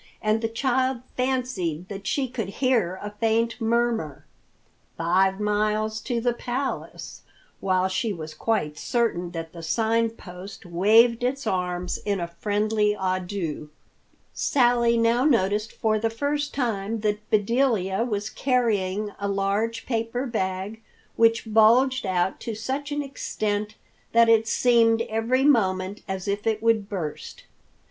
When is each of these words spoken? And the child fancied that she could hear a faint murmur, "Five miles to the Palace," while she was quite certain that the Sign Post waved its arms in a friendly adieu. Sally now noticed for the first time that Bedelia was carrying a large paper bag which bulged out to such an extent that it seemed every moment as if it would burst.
And 0.19 0.41
the 0.41 0.49
child 0.49 1.01
fancied 1.15 1.87
that 1.89 2.07
she 2.07 2.27
could 2.27 2.49
hear 2.49 2.97
a 3.03 3.11
faint 3.11 3.61
murmur, 3.61 4.25
"Five 4.97 5.39
miles 5.39 6.01
to 6.05 6.19
the 6.19 6.33
Palace," 6.33 7.21
while 7.59 7.87
she 7.87 8.11
was 8.11 8.33
quite 8.33 8.79
certain 8.79 9.29
that 9.29 9.53
the 9.53 9.61
Sign 9.61 10.09
Post 10.09 10.65
waved 10.65 11.23
its 11.23 11.45
arms 11.45 11.99
in 11.99 12.19
a 12.19 12.25
friendly 12.27 12.97
adieu. 12.99 13.69
Sally 14.33 14.97
now 14.97 15.23
noticed 15.23 15.71
for 15.71 15.99
the 15.99 16.09
first 16.09 16.51
time 16.51 17.01
that 17.01 17.29
Bedelia 17.29 18.03
was 18.03 18.31
carrying 18.31 19.11
a 19.19 19.27
large 19.27 19.85
paper 19.85 20.25
bag 20.25 20.81
which 21.15 21.53
bulged 21.53 22.07
out 22.07 22.39
to 22.39 22.55
such 22.55 22.91
an 22.91 23.03
extent 23.03 23.75
that 24.13 24.29
it 24.29 24.47
seemed 24.47 25.03
every 25.03 25.43
moment 25.43 26.01
as 26.07 26.27
if 26.27 26.47
it 26.47 26.63
would 26.63 26.89
burst. 26.89 27.43